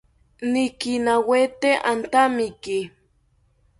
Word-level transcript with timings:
Nikinawete 0.51 1.69
antamiki 1.91 2.79